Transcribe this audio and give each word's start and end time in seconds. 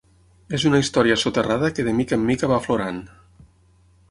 És 0.57 0.63
una 0.69 0.79
història 0.83 1.19
soterrada 1.25 1.71
que 1.75 1.87
de 1.89 1.95
mica 2.01 2.19
en 2.21 2.27
mica 2.31 2.53
va 2.55 2.61
aflorant. 2.63 3.03